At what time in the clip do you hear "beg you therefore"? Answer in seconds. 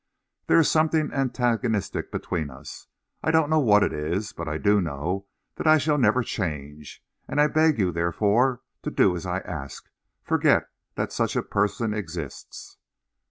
7.45-8.61